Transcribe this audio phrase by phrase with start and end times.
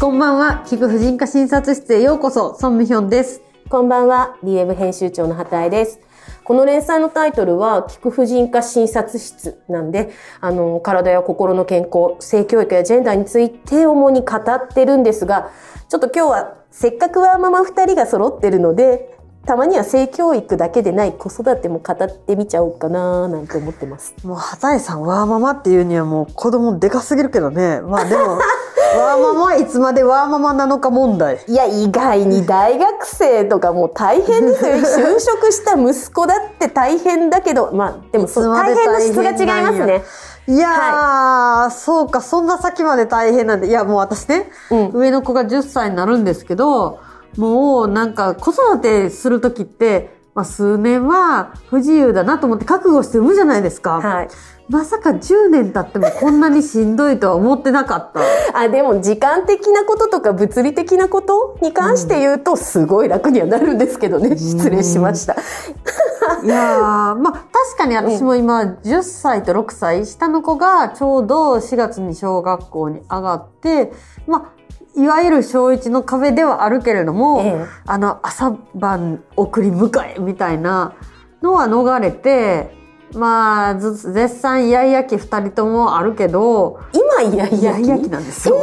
[0.00, 3.42] こんばんは、菊婦人科診察室へようこそ、ソンミヒョンです。
[3.68, 6.00] こんばんは、DWEB 編集長の畑江です。
[6.42, 10.10] この連載のタイトルは、菊婦人科診察室なんで、
[10.40, 15.50] あの、体や心の健康、性教育やジェンダーについて主に語ってるんですが、
[15.90, 24.14] ちょっと今日は、せっかくはママ二人が揃ってるので、たまには性教育だけでない子育ても語ってみちゃおうかななんて思ってます。
[24.24, 27.82] もう、畑井さん、ワーママっていうにはもう子供でかすぎるけどね。
[27.82, 28.38] まあでも、
[28.96, 31.38] ワーママはいつまでワーママなのか問題。
[31.46, 34.76] いや、意外に大学生とかもう大変ですよ。
[34.76, 40.02] 就職した息子だって大変だけど、まあ、でもそう、いつまで大変の質が違いますね。
[40.48, 43.68] いやー、そうか、そんな先まで大変なんで。
[43.68, 46.98] いや、もう私ね、うん上の子が10歳になるんですけど、
[47.36, 54.00] もうなんか子育てするときって、まあ数年は不自由だなと思って覚悟して産むじゃないですか。
[54.00, 54.28] はい。
[54.70, 58.20] まさか10年経ってもこんなにしんどいとは思ってなかった。
[58.56, 64.38] あ、でも時間的なこととか物理的なことに関して言うと、すごい楽にはなるんですけどね。
[64.38, 65.34] 失礼しました。
[66.44, 73.92] いやー、まあ確かに私も今10歳と6歳、下の子がちょうど4月に小学校に上がって、
[74.28, 74.59] まあ
[74.96, 80.94] いわゆる小1の壁ではあるけれども、ええあの朝晩送り迎えみたいな
[81.42, 82.74] のは逃れて、
[83.14, 88.56] まあず絶賛イヤイヤ期2人ともあるけど、今、いやいやイヤイヤ期なんですよ。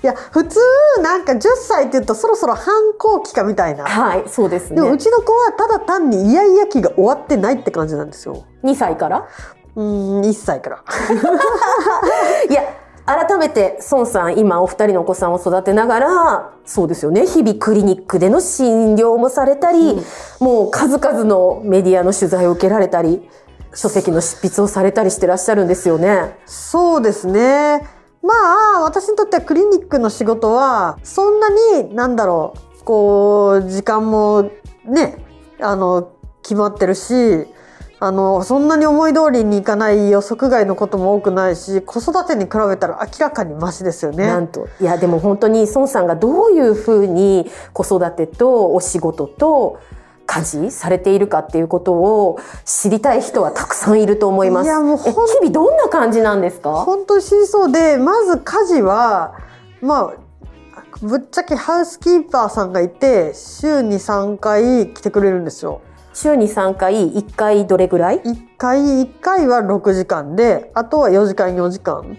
[0.00, 0.60] いや、普通
[1.02, 3.84] なんか10歳って言うとそろそろ反抗期かみたいな。
[3.84, 4.76] はい、そうですね。
[4.76, 8.44] でもうちの子はただ単にイヤイヤ期が終わってないって感じなんですよ。
[8.62, 9.26] 2歳から？
[9.74, 10.84] うーん、1歳から。
[12.48, 12.62] いや、
[13.08, 19.96] 改めて、孫さん、今お二人のお子さんを育てながら、そうですよね、日々クリニックでの診療もされたり、
[20.40, 23.26] もう数々のメディアの取材を受けられたり、
[23.72, 26.36] 書籍の執筆をされたりしてらっしゃるんですよね。
[26.44, 27.88] そうですね。
[28.22, 28.34] ま
[28.76, 34.50] あ、私にとってはクリニックの仕事は、そんなに、なんだろう、こう、時間も
[34.84, 35.24] ね、
[35.62, 36.10] あの、
[36.42, 37.46] 決まってるし、
[38.00, 44.26] あの、そんなに思い通りにいかない予測外のことも多くないし、子育てに比べたら明らかにマシですよね。
[44.26, 44.68] なんと。
[44.80, 49.80] いや、でも本当に孫さんがどういうふうに子育てとお仕事と
[50.26, 54.66] 家事されているかっていうことを知りたい人はたくさんいると思います。
[54.66, 56.70] いやもうえほん日々どんな感じなんですか？
[56.84, 59.34] 本当に死にそうで、まず家事は、
[59.80, 60.14] まあ、
[61.02, 65.80] ぶっちゃけハウスキーパーさんがいて、週に3回来てくれるんですよ。
[66.18, 72.16] 週に3回、1回どれぐらい？1回、1回は6時間で、あとは4時間4時間。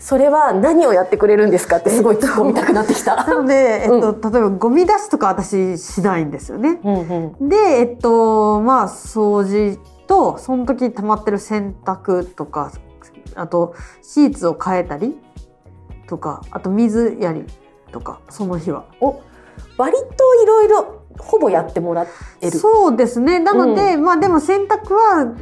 [0.00, 1.76] それは何をやってくれるんですか？
[1.76, 3.14] ってすごい突っ込みたくなってきた。
[3.14, 6.80] な ので、えっと、例えばゴミ出しとか私しないんですよね。
[6.82, 9.78] うんうんで、えっと、まあ、掃除
[10.08, 12.72] と、その時溜まってる洗濯とか、
[13.36, 15.16] あと、シーツを変えたり
[16.08, 17.44] とか、あと水やり
[17.92, 18.84] とか、その日は。
[19.00, 19.20] お
[19.78, 22.06] 割といろいろほぼやってもら
[22.40, 22.58] える。
[22.58, 23.38] そうですね。
[23.38, 25.34] なので、まあでも洗濯は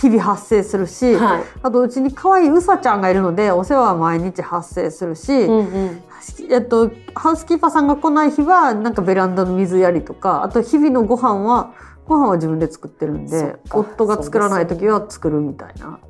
[0.00, 6.02] 日々発生するし、はいあとうちに可愛いうさちゃんがいるので、お世話は毎日発生するし、うんうん
[6.50, 11.72] えっと、ハウスキーパーさんが来ない日は、なんかベランダの水やりとか、あと日々のご飯は、
[12.06, 16.00] ご飯は自分で作ってるんで、夫が作らない時は作るみたいな。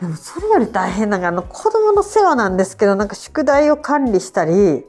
[0.00, 4.84] でもそれより大変なのが、あの子供の世話なんですけど、なんか宿題を管理したり、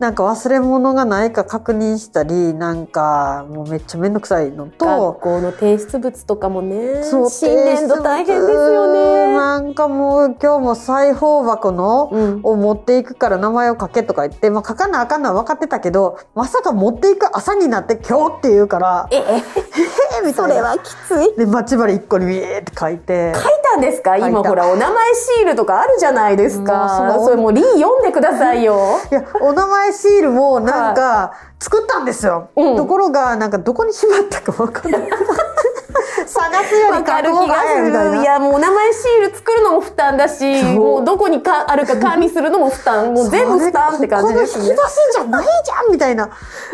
[0.00, 9.36] なんか忘れ物がないか確認したり、なんかもうめっちゃめんどくさいのと学、校の提出物とかもね、そう新年度大変ですよね。
[9.36, 20.48] なんかもう今日も裁縫箱の、うんを持っていくから名前を書けとか言って、まあ書かなあかんのは分かってたけど、まさか持っていく朝になって今日って言うから、え、え、えーみたいな。
[20.48, 21.36] それはきつい。
[21.36, 23.34] で、待ち針一個にビーって書いて。
[23.34, 24.16] 書いたんですか？
[24.16, 26.96] 今ほら、お名前シールとかあるじゃないですもうか。
[26.96, 28.98] そのそれもうリー読んでくださいよ。
[29.10, 32.50] いや、お名前シールもなんか作ったんですよ。
[32.56, 35.02] うんところが、なんかどこにしまったか分かんない。
[36.26, 38.16] 探すよりわかる気がする。
[38.20, 38.24] い。
[38.24, 43.12] や、もうお名前シール作るのも負担だし、もうどこにかあるか管理するのも負担。
[43.12, 44.88] もう全部負担って感じですねここで引き出。
[44.88, 46.30] すんじゃないじゃんみたいな。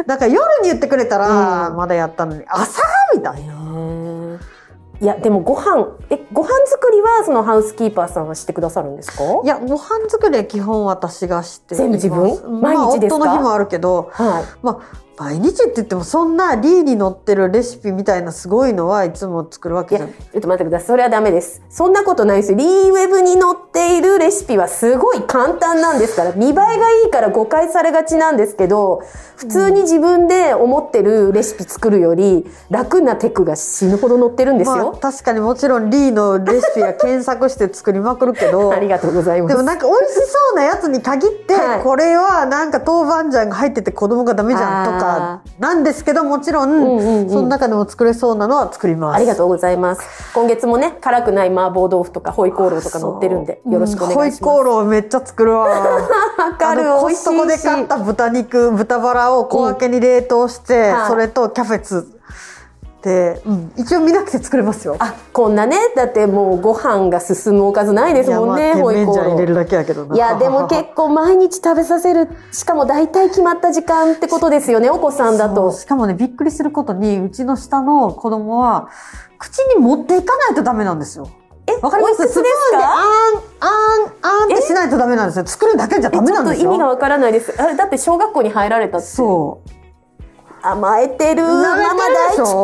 [0.06, 2.82] なんか夜に言ってくれたら、まだやったのに、朝
[3.14, 3.55] みたいな。
[5.00, 9.25] いや、でもご飯、え、ご飯作りはそのハウスキーパーさんはしてくださるんですか？
[9.44, 12.60] いや、ご飯作りは基本私がしています全部自分？
[12.60, 13.16] まあ毎日ですか？
[13.16, 14.44] 夫の日もあるけど、はい。
[14.62, 20.08] まあ、毎日って言ってもそんなリーに載ってるレシピみたいなすごいのはいつも作るわいや、けじゃん。
[20.10, 20.87] ちょっと待ってください。
[20.88, 21.62] それはダメです。
[21.70, 22.58] そんなことないですよ。
[22.58, 26.62] リーウェブに載っているレシピはすごい簡単なんですから、見栄えが
[27.04, 29.02] いいから誤解されがちなんですけど、
[29.37, 34.76] 普通に自分で思ってるレシピ作るより楽なテクが死ぬほど載ってるんですよ。
[34.76, 34.99] まよ。
[35.00, 39.55] 確かにもちろんリーのレシピは検索して作りまくるけど ありがとうございます。
[39.55, 50.03] でもなんか美味しそうなやつに限って、はいこれはなんか豆板醤が入ってて子供がダメじゃんとかなんですけどもちろん,、んうんうんその中でも作れそうなのは作りますありがとうございます。
[50.35, 54.44] 今月もね、辛くない麻婆豆腐とかホイコーローとか載ってるんで、よろしくお願いします。
[54.44, 55.79] ホイコーローめっちゃ作るわ わ
[56.59, 57.56] かる、コストコで。
[57.59, 62.09] 買った豚肉豚バラを小分けに冷凍して、はいそれとキャベツ
[63.06, 64.97] で、うん、一応見なくて作れますよ。
[64.99, 75.70] あ、こんなね、だってもうご飯が進むおかずないですもんね、ホイコーロいや、でも結構毎日食べさせる、しかも大体決まった時間ってことですよね、お子さんだと。
[75.70, 78.88] しかもねびっくりすることにうちの下の子供は
[79.38, 81.29] 口に持っていかないとダメなんですよ。
[81.69, 82.26] え、わかります？
[82.26, 82.79] スプーンでか？
[82.81, 83.69] あーんあー
[84.02, 85.47] んあーんってしないとダメなんですよ。
[85.47, 86.70] 作るだけじゃダメちょっとなんですよ。
[86.70, 87.55] 意味がわからないです。
[87.56, 89.06] あれ、だって小学校に入られたって。
[89.06, 89.70] そう
[90.62, 91.43] 甘えてる。
[91.43, 92.62] ママ大好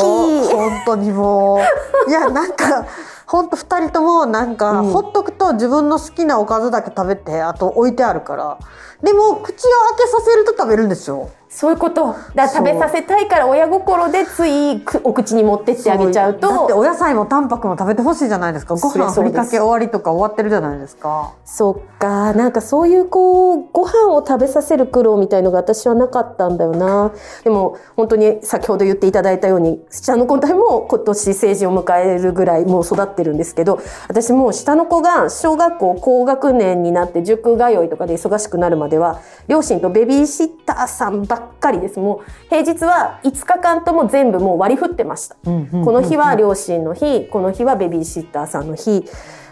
[0.49, 0.53] き。
[0.55, 1.61] 本当にも
[2.07, 2.11] う。
[2.11, 2.87] いやなんか
[3.27, 4.91] 本当二人ともなんか、うん。
[4.91, 8.59] ほっとくと自分の好きなおかずだけ食べてあと置いてあるから。
[9.03, 12.17] でも口を開けさせると食べるんですよそういうこと。
[12.35, 16.79] だ食べさせたいから親心でついくお口に持ってってあげちゃうだってと。
[16.79, 22.33] お野菜も淡白も食べてほしいじゃないですかご飯ふりかけ終わりとか終わってるじゃないですかそっか。
[22.33, 27.13] なんかそういうこう、ご飯を食べさせる苦労みたいのが私はなかったんだよな。
[27.45, 33.79] でも本当に先ほど言っていただいたように、下の子たちも今年成人を迎えるぐらいもう育ってるんですけど、
[34.09, 41.99] 私もう下の子が小学校高学年になって塾通いとかで忙しくなるまでは、両親とベビーシッターさんばっかりです。
[41.99, 45.37] もう平日は5日間とも全部もう割り振ってました。
[45.45, 49.05] うんうんこの日は両親の日、この日はベビーシッターさんの日、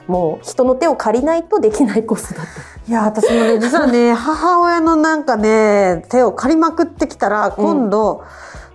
[0.07, 2.41] もう人の手を借りないとできない子育て。
[2.89, 8.23] いや私もね実はね 母親のなんかね手を借りまくってきたら今度、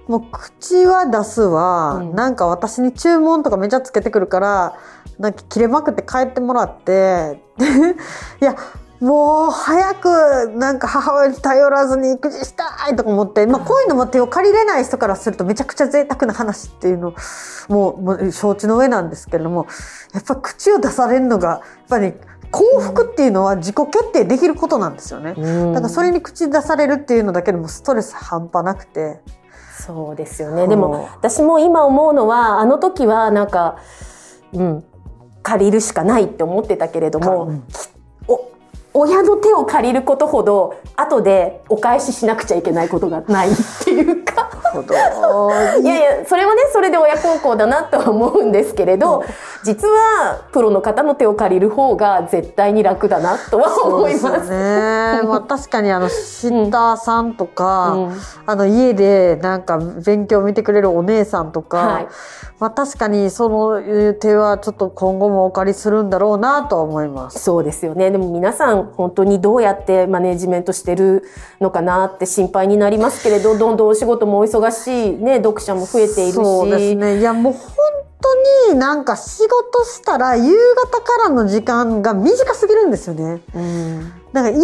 [0.07, 4.75] もう口は出すわ、うんなんか私に注文とかめちゃつけてくるから
[5.19, 7.41] なんか切れまくって帰ってもらって
[8.41, 8.55] いや
[9.05, 17.13] もう早くなんか母親に頼らずに育児したいとか思って、まあ、こういうのも手を借りれない人からするとめちゃくちゃ贅沢な話っていうの
[17.69, 19.67] もうもう承知の上なんですけれども
[20.11, 22.13] やっぱ口を出されるのがやっぱり
[22.49, 25.35] 幸福っていうのは自己決定できることなんですよね。
[25.35, 29.19] だからそれに口出されるっていうのだけでもストレス半端なくて。
[29.85, 30.67] そうですよね。
[30.67, 33.77] でも私も今思うのはあの時はなんか、
[34.53, 34.83] うん、
[35.43, 37.84] 借りるしかないって思ってたけれども、うんお
[38.97, 43.51] 親の手を借りることほど後でお返ししなくちゃいけないことがないっ
[43.83, 44.49] ていうか。
[45.83, 49.23] いやいや、それはね、それで親孝行だなとは思うんですけれど、
[49.65, 54.21] 実はプロの方の手を借りる方が絶対に楽だなとは思います。
[54.21, 55.23] すよね。
[55.23, 58.15] まあ確かにあのシッターさんとか、うん
[58.47, 62.07] あの家でなんか勉強見てくれるお姉さんとか、はい
[62.59, 67.39] まあ確かにそのいう手はちょっと今後もお借りするんだろうなとは思います。
[67.39, 68.11] そうですよね。
[68.11, 71.23] でも皆さん本当にどうやってマネジメントしてる
[71.59, 76.35] のかなって心配になりますけれど、どんどんお仕事もお忙しいね、読者も増えているし。
[76.35, 77.19] そうですね。
[77.19, 77.63] いやもう本
[78.21, 83.41] 当になんか仕事したら夕方からの時間が短すぎるんですよね。
[83.53, 84.13] うん。
[84.33, 84.63] なんか家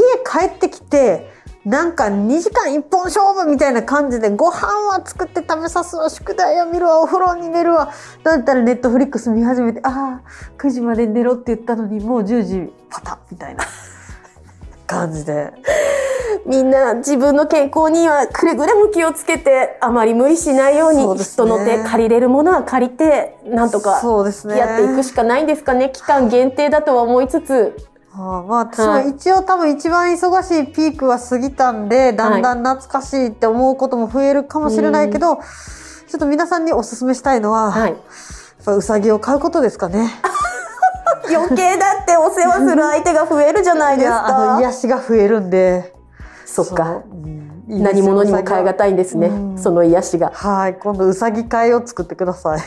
[0.50, 1.30] 帰ってきて、
[1.64, 7.94] なんか2時間一本勝負みたいな感じでご飯は作って食べさすわ宿題を見るわお風呂に寝るわ
[8.24, 13.64] だったらネットフリックス見始めてああ9時まで寝ろって言ったのにもう10時パタッみたいな
[14.88, 15.54] 感じで
[16.46, 25.92] みんな自分の健康にはくれぐれも気をつけて、あまり無理しないように、人の手借りれるものは借りて、なんとかそうですねやっていくしかないんですかね。
[25.94, 27.76] 期間限定だとは思いつつ、
[28.14, 35.42] ああまあ私も一応多分一番忙しいピークは過ぎたんで、だんだん懐かしいって思うことも増えるかもしれないけど、ちょ
[36.18, 37.96] っと皆さんにお勧めしたいのは、はい
[38.62, 40.08] やっぱうさぎを飼うことですかね。
[41.34, 44.60] 余計だってお世話する相手が増えるじゃないですいや、あの、か。
[44.60, 45.96] 癒しが増えるんで。
[46.46, 47.04] そっか。
[47.68, 49.28] 何者にも代え難いんですね。
[49.28, 50.32] うんその癒しが。
[50.34, 50.76] はい。
[50.76, 52.60] 今度、うさぎ会を作ってください。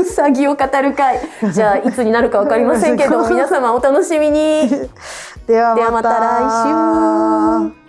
[0.00, 1.20] うさぎを語る会。
[1.52, 4.68] じゃあ、いつになるかわかりませんけど、 皆様お楽しみに。
[5.46, 7.83] ではではまた来週。